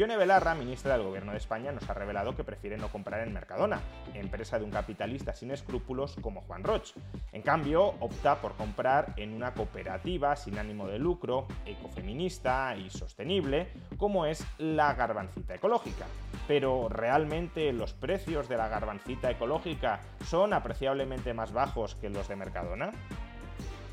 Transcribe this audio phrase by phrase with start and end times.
[0.00, 3.34] Yone Belarra, ministra del Gobierno de España, nos ha revelado que prefiere no comprar en
[3.34, 3.82] Mercadona,
[4.14, 6.94] empresa de un capitalista sin escrúpulos como Juan Roch.
[7.32, 13.68] En cambio, opta por comprar en una cooperativa sin ánimo de lucro, ecofeminista y sostenible,
[13.98, 16.06] como es la garbancita ecológica.
[16.48, 22.36] Pero ¿realmente los precios de la garbancita ecológica son apreciablemente más bajos que los de
[22.36, 22.90] Mercadona?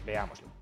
[0.06, 0.57] Veámoslo.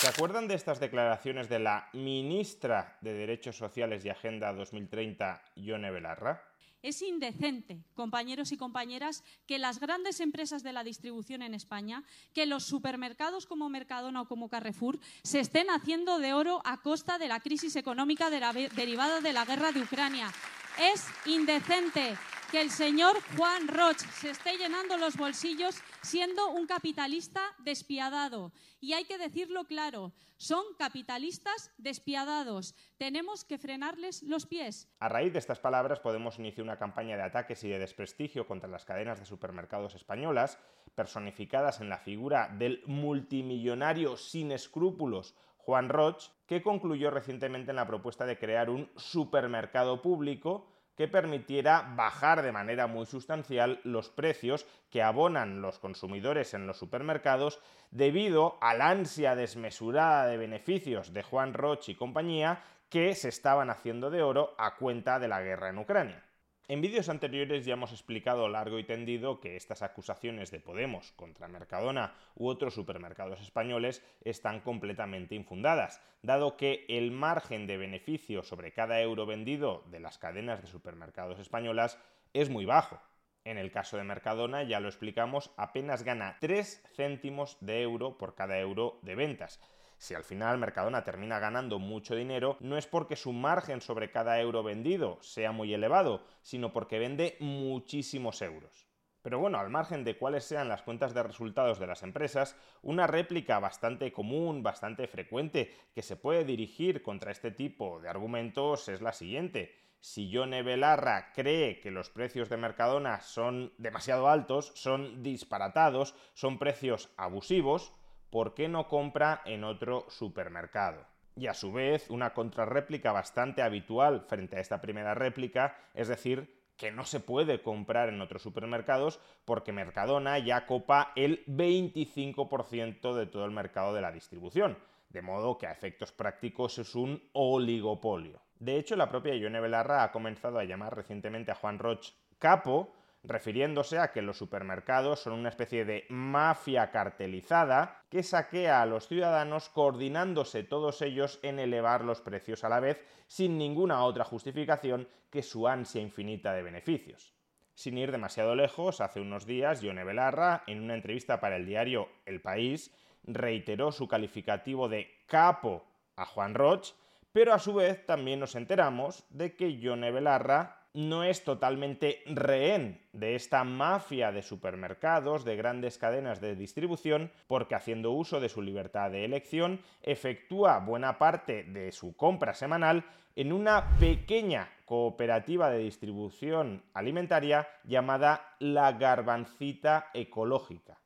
[0.00, 5.90] ¿Se acuerdan de estas declaraciones de la ministra de Derechos Sociales y Agenda 2030, Ione
[5.90, 6.42] Belarra?
[6.82, 12.46] Es indecente, compañeros y compañeras, que las grandes empresas de la distribución en España, que
[12.46, 17.28] los supermercados como Mercadona o como Carrefour, se estén haciendo de oro a costa de
[17.28, 20.32] la crisis económica derivada de la guerra de Ucrania.
[20.78, 22.16] Es indecente
[22.50, 28.52] que el señor Juan Roch se esté llenando los bolsillos siendo un capitalista despiadado.
[28.80, 32.74] Y hay que decirlo claro, son capitalistas despiadados.
[32.98, 34.88] Tenemos que frenarles los pies.
[34.98, 38.68] A raíz de estas palabras podemos iniciar una campaña de ataques y de desprestigio contra
[38.68, 40.58] las cadenas de supermercados españolas,
[40.96, 47.86] personificadas en la figura del multimillonario sin escrúpulos Juan Roch, que concluyó recientemente en la
[47.86, 54.66] propuesta de crear un supermercado público que permitiera bajar de manera muy sustancial los precios
[54.90, 57.60] que abonan los consumidores en los supermercados
[57.90, 63.70] debido a la ansia desmesurada de beneficios de Juan Roch y compañía que se estaban
[63.70, 66.24] haciendo de oro a cuenta de la guerra en Ucrania.
[66.70, 71.48] En vídeos anteriores ya hemos explicado largo y tendido que estas acusaciones de Podemos contra
[71.48, 78.72] Mercadona u otros supermercados españoles están completamente infundadas, dado que el margen de beneficio sobre
[78.72, 81.98] cada euro vendido de las cadenas de supermercados españolas
[82.34, 83.00] es muy bajo.
[83.42, 88.36] En el caso de Mercadona, ya lo explicamos, apenas gana 3 céntimos de euro por
[88.36, 89.58] cada euro de ventas
[90.00, 94.40] si al final Mercadona termina ganando mucho dinero, no es porque su margen sobre cada
[94.40, 98.86] euro vendido sea muy elevado, sino porque vende muchísimos euros.
[99.20, 103.06] Pero bueno, al margen de cuáles sean las cuentas de resultados de las empresas, una
[103.06, 109.02] réplica bastante común, bastante frecuente, que se puede dirigir contra este tipo de argumentos es
[109.02, 109.76] la siguiente.
[110.00, 116.58] Si Yone Belarra cree que los precios de Mercadona son demasiado altos, son disparatados, son
[116.58, 117.92] precios abusivos,
[118.30, 121.04] ¿por qué no compra en otro supermercado?
[121.36, 126.60] Y a su vez, una contrarréplica bastante habitual frente a esta primera réplica, es decir,
[126.76, 133.26] que no se puede comprar en otros supermercados porque Mercadona ya copa el 25% de
[133.26, 134.78] todo el mercado de la distribución,
[135.10, 138.40] de modo que a efectos prácticos es un oligopolio.
[138.58, 142.92] De hecho, la propia Ione Belarra ha comenzado a llamar recientemente a Juan Roch capo
[143.22, 149.08] refiriéndose a que los supermercados son una especie de mafia cartelizada que saquea a los
[149.08, 155.08] ciudadanos coordinándose todos ellos en elevar los precios a la vez sin ninguna otra justificación
[155.30, 157.34] que su ansia infinita de beneficios.
[157.74, 162.08] Sin ir demasiado lejos, hace unos días, Yone Belarra, en una entrevista para el diario
[162.26, 165.86] El País, reiteró su calificativo de capo
[166.16, 166.94] a Juan Roch,
[167.32, 173.00] pero a su vez también nos enteramos de que Yone Belarra no es totalmente rehén
[173.12, 178.62] de esta mafia de supermercados, de grandes cadenas de distribución, porque haciendo uso de su
[178.62, 183.04] libertad de elección, efectúa buena parte de su compra semanal
[183.36, 190.98] en una pequeña cooperativa de distribución alimentaria llamada La Garbancita Ecológica.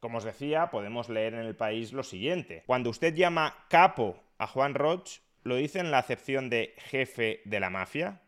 [0.00, 2.64] Como os decía, podemos leer en el país lo siguiente.
[2.66, 7.60] Cuando usted llama capo a Juan Roch, ¿lo dice en la acepción de jefe de
[7.60, 8.21] la mafia?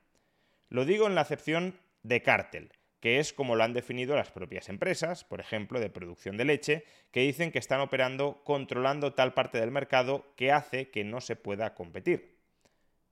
[0.68, 4.70] Lo digo en la acepción de cártel, que es como lo han definido las propias
[4.70, 9.60] empresas, por ejemplo, de producción de leche, que dicen que están operando controlando tal parte
[9.60, 12.40] del mercado que hace que no se pueda competir.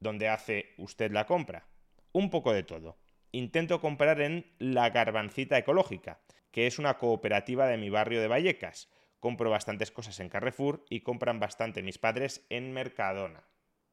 [0.01, 1.69] ¿Dónde hace usted la compra?
[2.13, 2.99] Un poco de todo.
[3.33, 8.89] Intento comprar en La Garbancita Ecológica, que es una cooperativa de mi barrio de Vallecas.
[9.21, 13.45] Compro bastantes cosas en Carrefour y compran bastante mis padres en Mercadona.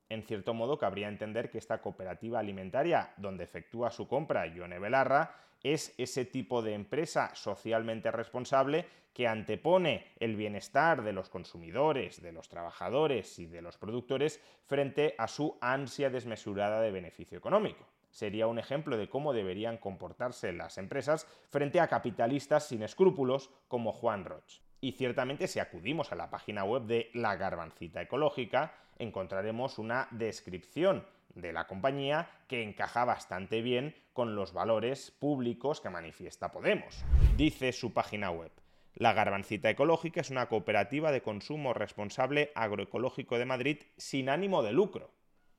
[0.10, 5.36] En cierto modo, cabría entender que esta cooperativa alimentaria, donde efectúa su compra Ione Belarra,
[5.62, 12.32] es ese tipo de empresa socialmente responsable que antepone el bienestar de los consumidores, de
[12.32, 17.86] los trabajadores y de los productores frente a su ansia desmesurada de beneficio económico.
[18.10, 23.92] Sería un ejemplo de cómo deberían comportarse las empresas frente a capitalistas sin escrúpulos como
[23.92, 24.62] Juan Roch.
[24.82, 31.06] Y ciertamente si acudimos a la página web de la Garbancita Ecológica, encontraremos una descripción
[31.36, 37.04] de la compañía que encaja bastante bien con los valores públicos que manifiesta Podemos.
[37.38, 38.52] Dice su página web.
[38.96, 44.74] La Garbancita Ecológica es una cooperativa de consumo responsable agroecológico de Madrid sin ánimo de
[44.74, 45.12] lucro.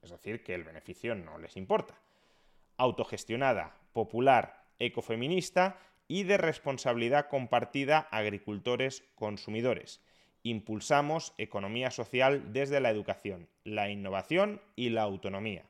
[0.02, 1.94] Es decir, que el beneficio no les importa.
[2.76, 5.78] Autogestionada, popular, ecofeminista
[6.10, 10.00] y de responsabilidad compartida agricultores-consumidores.
[10.42, 15.66] Impulsamos economía social desde la educación, la innovación y la autonomía.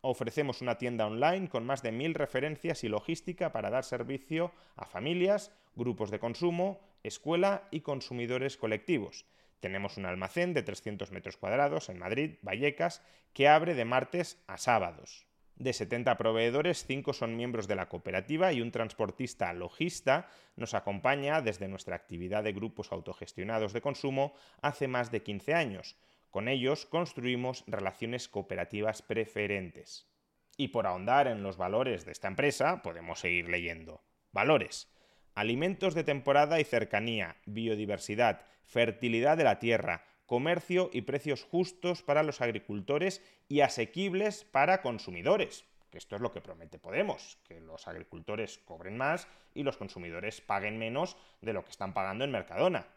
[0.00, 4.84] Ofrecemos una tienda online con más de mil referencias y logística para dar servicio a
[4.84, 9.26] familias, grupos de consumo, escuela y consumidores colectivos.
[9.60, 13.00] Tenemos un almacén de 300 metros cuadrados en Madrid, Vallecas,
[13.32, 15.28] que abre de martes a sábados.
[15.56, 21.42] De 70 proveedores, 5 son miembros de la cooperativa y un transportista logista nos acompaña
[21.42, 25.96] desde nuestra actividad de grupos autogestionados de consumo hace más de 15 años.
[26.30, 30.08] Con ellos construimos relaciones cooperativas preferentes.
[30.56, 34.02] Y por ahondar en los valores de esta empresa, podemos seguir leyendo.
[34.32, 34.92] Valores.
[35.36, 42.22] Alimentos de temporada y cercanía, biodiversidad, fertilidad de la tierra, comercio y precios justos para
[42.22, 45.64] los agricultores y asequibles para consumidores.
[45.90, 50.40] Que esto es lo que promete Podemos, que los agricultores cobren más y los consumidores
[50.40, 52.88] paguen menos de lo que están pagando en Mercadona.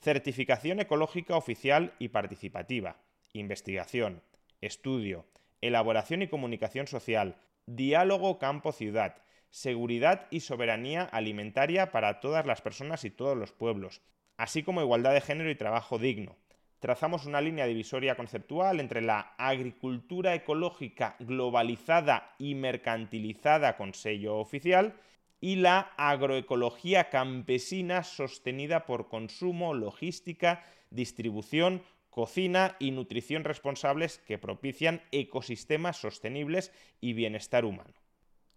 [0.00, 2.96] Certificación ecológica oficial y participativa.
[3.32, 4.22] Investigación,
[4.60, 5.26] estudio,
[5.60, 13.10] elaboración y comunicación social, diálogo campo-ciudad, seguridad y soberanía alimentaria para todas las personas y
[13.10, 14.00] todos los pueblos,
[14.36, 16.36] así como igualdad de género y trabajo digno,
[16.80, 24.96] trazamos una línea divisoria conceptual entre la agricultura ecológica globalizada y mercantilizada con sello oficial
[25.40, 35.02] y la agroecología campesina sostenida por consumo, logística, distribución, cocina y nutrición responsables que propician
[35.12, 37.94] ecosistemas sostenibles y bienestar humano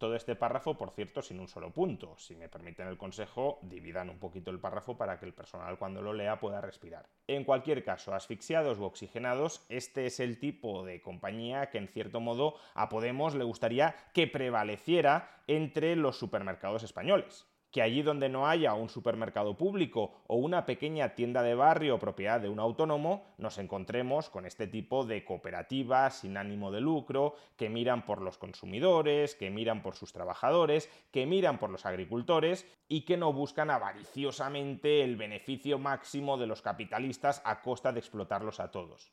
[0.03, 2.17] todo este párrafo, por cierto, sin un solo punto.
[2.17, 6.01] Si me permiten el consejo, dividan un poquito el párrafo para que el personal cuando
[6.01, 7.07] lo lea pueda respirar.
[7.25, 12.19] En cualquier caso, asfixiados u oxigenados, este es el tipo de compañía que en cierto
[12.19, 18.47] modo a Podemos le gustaría que prevaleciera entre los supermercados españoles que allí donde no
[18.47, 23.57] haya un supermercado público o una pequeña tienda de barrio propiedad de un autónomo, nos
[23.57, 29.33] encontremos con este tipo de cooperativas sin ánimo de lucro, que miran por los consumidores,
[29.33, 35.03] que miran por sus trabajadores, que miran por los agricultores y que no buscan avariciosamente
[35.03, 39.11] el beneficio máximo de los capitalistas a costa de explotarlos a todos.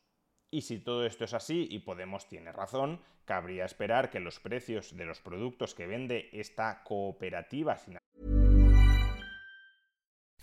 [0.51, 4.95] Y si todo esto es así y Podemos tiene razón, cabría esperar que los precios
[4.97, 7.97] de los productos que vende esta cooperativa sin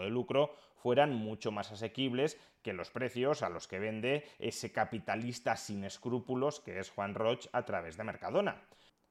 [0.00, 5.56] de lucro fueran mucho más asequibles que los precios a los que vende ese capitalista
[5.56, 8.62] sin escrúpulos que es Juan Roch a través de Mercadona.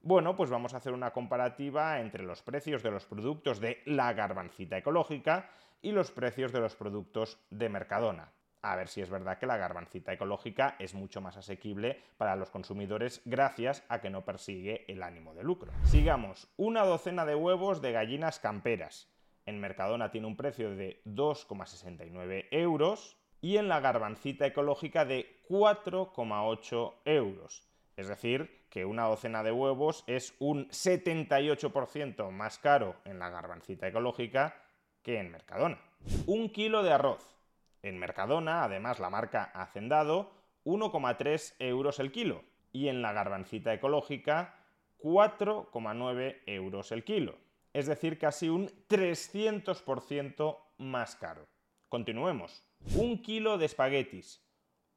[0.01, 4.13] Bueno, pues vamos a hacer una comparativa entre los precios de los productos de la
[4.13, 5.50] garbancita ecológica
[5.82, 8.32] y los precios de los productos de Mercadona.
[8.62, 12.50] A ver si es verdad que la garbancita ecológica es mucho más asequible para los
[12.50, 15.72] consumidores gracias a que no persigue el ánimo de lucro.
[15.84, 19.08] Sigamos, una docena de huevos de gallinas camperas,
[19.48, 26.94] en Mercadona tiene un precio de 2,69 euros y en la garbancita ecológica de 4,8
[27.06, 27.68] euros.
[27.96, 33.88] Es decir, que una docena de huevos es un 78% más caro en la garbancita
[33.88, 34.62] ecológica
[35.01, 35.80] que en Mercadona.
[36.27, 37.36] Un kilo de arroz.
[37.82, 40.32] En Mercadona, además la marca Hacendado,
[40.66, 42.44] 1,3 euros el kilo.
[42.74, 44.60] Y en la garbancita ecológica,
[45.00, 47.47] 4,9 euros el kilo.
[47.77, 51.46] Es decir, casi un 300% más caro.
[51.89, 52.63] Continuemos.
[52.96, 54.43] Un kilo de espaguetis,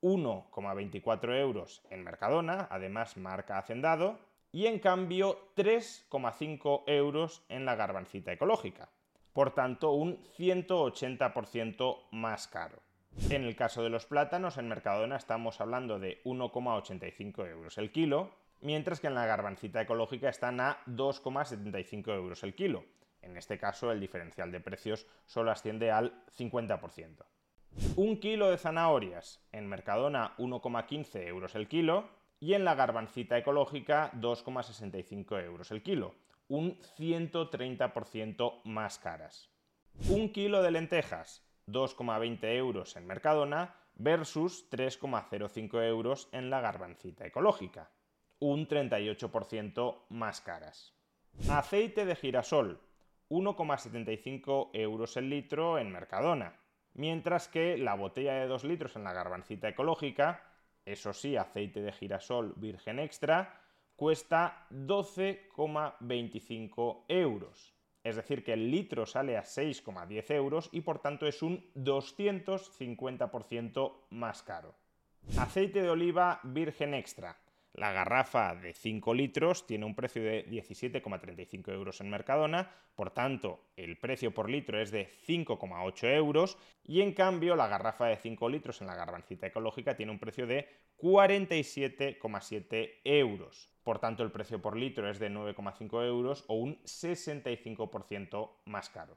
[0.01, 4.19] 1,24 euros en Mercadona, además marca Hacendado,
[4.51, 8.89] y en cambio 3,5 euros en la garbancita ecológica.
[9.35, 12.81] Por tanto, un 180% más caro.
[13.29, 18.31] En el caso de los plátanos, en Mercadona estamos hablando de 1,85 euros el kilo,
[18.61, 22.85] mientras que en la garbancita ecológica están a 2,75 euros el kilo.
[23.23, 27.25] En este caso, el diferencial de precios solo asciende al 50%.
[27.97, 32.09] Un kilo de zanahorias, en Mercadona 1,15 euros el kilo
[32.41, 36.15] y en la garbancita ecológica 2,65 euros el kilo,
[36.49, 39.51] un 130% más caras.
[40.09, 47.91] Un kilo de lentejas, 2,20 euros en Mercadona versus 3,05 euros en la garbancita ecológica,
[48.41, 50.93] un 38% más caras.
[51.49, 52.81] Aceite de girasol,
[53.29, 56.57] 1,75 euros el litro en Mercadona,
[56.95, 60.43] mientras que la botella de 2 litros en la garbancita ecológica,
[60.85, 63.61] eso sí, aceite de girasol virgen extra,
[63.95, 67.73] cuesta 12,25 euros.
[68.03, 73.93] Es decir, que el litro sale a 6,10 euros y por tanto es un 250%
[74.09, 74.75] más caro.
[75.39, 77.37] Aceite de oliva virgen extra,
[77.75, 83.71] la garrafa de 5 litros tiene un precio de 17,35 euros en Mercadona, por tanto
[83.77, 88.49] el precio por litro es de 5,8 euros y en cambio la garrafa de 5
[88.49, 93.69] litros en la garbancita ecológica tiene un precio de 47,7 euros.
[93.83, 99.17] Por tanto el precio por litro es de 9,5 euros o un 65% más caro.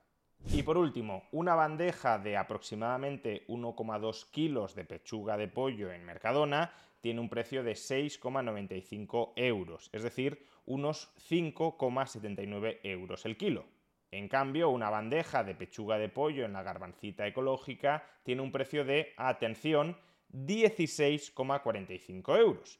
[0.51, 6.71] Y por último, una bandeja de aproximadamente 1,2 kilos de pechuga de pollo en Mercadona
[7.01, 13.65] tiene un precio de 6,95 euros, es decir, unos 5,79 euros el kilo.
[14.11, 18.85] En cambio, una bandeja de pechuga de pollo en la garbancita ecológica tiene un precio
[18.85, 19.97] de, atención,
[20.31, 22.79] 16,45 euros.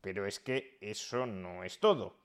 [0.00, 2.16] Pero es que eso no es todo.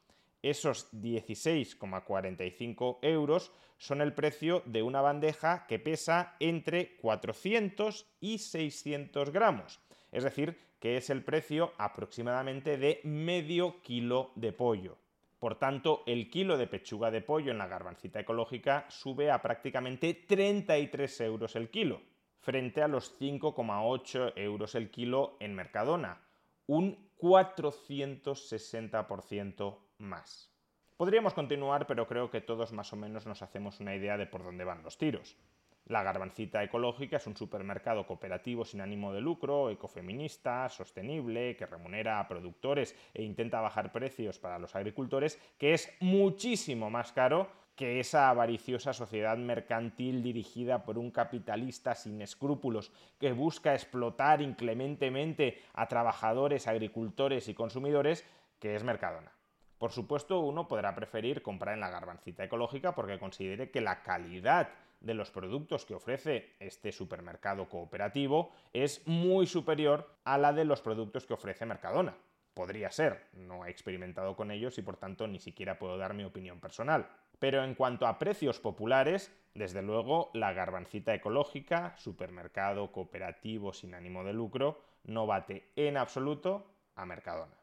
[0.50, 9.32] Esos 16,45 euros son el precio de una bandeja que pesa entre 400 y 600
[9.32, 9.82] gramos.
[10.10, 14.98] Es decir, que es el precio aproximadamente de medio kilo de pollo.
[15.38, 20.14] Por tanto, el kilo de pechuga de pollo en la garbancita ecológica sube a prácticamente
[20.14, 22.02] 33 euros el kilo,
[22.40, 26.22] frente a los 5,8 euros el kilo en Mercadona,
[26.68, 30.52] un 460% más.
[30.98, 34.44] Podríamos continuar, pero creo que todos más o menos nos hacemos una idea de por
[34.44, 35.38] dónde van los tiros.
[35.86, 42.20] La Garbancita Ecológica es un supermercado cooperativo sin ánimo de lucro, ecofeminista, sostenible, que remunera
[42.20, 48.02] a productores e intenta bajar precios para los agricultores, que es muchísimo más caro que
[48.02, 55.88] esa avariciosa sociedad mercantil dirigida por un capitalista sin escrúpulos que busca explotar inclementemente a
[55.88, 58.26] trabajadores, agricultores y consumidores,
[58.60, 59.37] que es Mercadona.
[59.78, 64.70] Por supuesto, uno podrá preferir comprar en la garbancita ecológica porque considere que la calidad
[65.02, 70.82] de los productos que ofrece este supermercado cooperativo es muy superior a la de los
[70.82, 72.18] productos que ofrece Mercadona.
[72.56, 76.24] Podría ser, no he experimentado con ellos y por tanto ni siquiera puedo dar mi
[76.24, 77.08] opinión personal.
[77.38, 84.24] Pero en cuanto a precios populares, desde luego la garbancita ecológica, supermercado cooperativo sin ánimo
[84.24, 86.66] de lucro, no bate en absoluto
[86.96, 87.54] a Mercadona.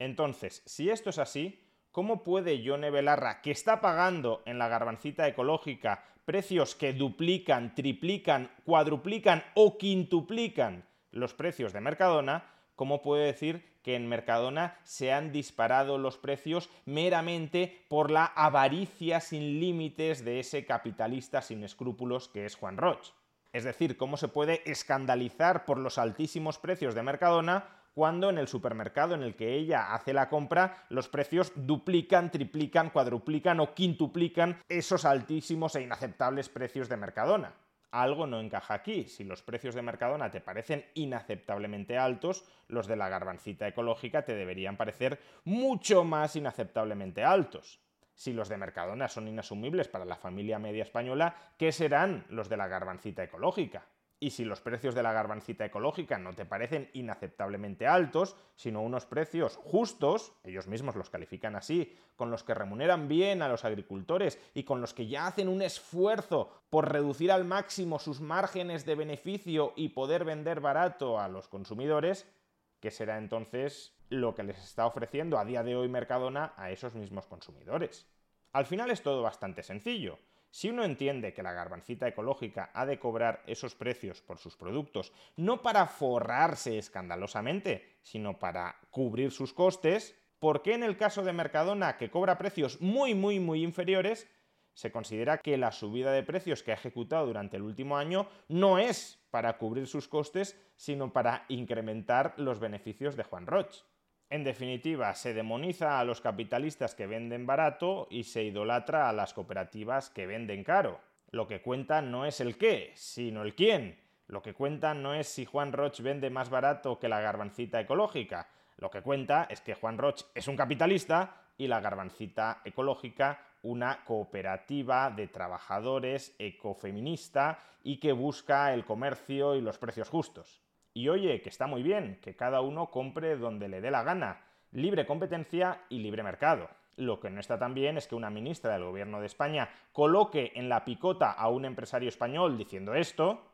[0.00, 5.28] Entonces, si esto es así, ¿cómo puede Yone Belarra, que está pagando en la garbancita
[5.28, 12.44] ecológica precios que duplican, triplican, cuadruplican o quintuplican los precios de Mercadona,
[12.76, 19.20] ¿cómo puede decir que en Mercadona se han disparado los precios meramente por la avaricia
[19.20, 23.12] sin límites de ese capitalista sin escrúpulos que es Juan Roch?
[23.52, 28.48] Es decir, ¿cómo se puede escandalizar por los altísimos precios de Mercadona cuando en el
[28.48, 34.58] supermercado en el que ella hace la compra los precios duplican, triplican, cuadruplican o quintuplican
[34.68, 37.54] esos altísimos e inaceptables precios de Mercadona.
[37.90, 39.04] Algo no encaja aquí.
[39.04, 44.34] Si los precios de Mercadona te parecen inaceptablemente altos, los de la garbancita ecológica te
[44.34, 47.80] deberían parecer mucho más inaceptablemente altos.
[48.14, 52.58] Si los de Mercadona son inasumibles para la familia media española, ¿qué serán los de
[52.58, 53.86] la garbancita ecológica?
[54.22, 59.06] Y si los precios de la garbancita ecológica no te parecen inaceptablemente altos, sino unos
[59.06, 64.38] precios justos, ellos mismos los califican así, con los que remuneran bien a los agricultores
[64.52, 68.94] y con los que ya hacen un esfuerzo por reducir al máximo sus márgenes de
[68.94, 72.30] beneficio y poder vender barato a los consumidores,
[72.78, 76.94] ¿qué será entonces lo que les está ofreciendo a día de hoy Mercadona a esos
[76.94, 78.06] mismos consumidores?
[78.52, 80.18] Al final es todo bastante sencillo.
[80.50, 85.12] Si uno entiende que la garbancita ecológica ha de cobrar esos precios por sus productos
[85.36, 91.32] no para forrarse escandalosamente, sino para cubrir sus costes, ¿por qué en el caso de
[91.32, 94.28] Mercadona, que cobra precios muy, muy, muy inferiores,
[94.74, 98.78] se considera que la subida de precios que ha ejecutado durante el último año no
[98.78, 103.84] es para cubrir sus costes, sino para incrementar los beneficios de Juan Roch?
[104.30, 109.34] En definitiva, se demoniza a los capitalistas que venden barato y se idolatra a las
[109.34, 111.00] cooperativas que venden caro.
[111.32, 113.98] Lo que cuenta no es el qué, sino el quién.
[114.28, 118.48] Lo que cuenta no es si Juan Roch vende más barato que la garbancita ecológica.
[118.76, 124.04] Lo que cuenta es que Juan Roch es un capitalista y la garbancita ecológica una
[124.04, 130.62] cooperativa de trabajadores ecofeminista y que busca el comercio y los precios justos.
[130.92, 134.44] Y oye, que está muy bien, que cada uno compre donde le dé la gana,
[134.72, 136.68] libre competencia y libre mercado.
[136.96, 140.52] Lo que no está tan bien es que una ministra del Gobierno de España coloque
[140.54, 143.52] en la picota a un empresario español diciendo esto.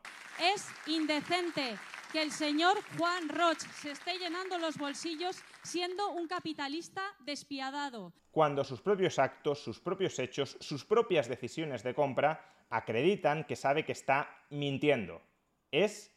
[0.53, 1.77] Es indecente
[2.11, 8.13] que el señor Juan Roch se esté llenando los bolsillos siendo un capitalista despiadado.
[8.31, 13.85] Cuando sus propios actos, sus propios hechos, sus propias decisiones de compra acreditan que sabe
[13.85, 15.21] que está mintiendo.
[15.71, 16.16] Es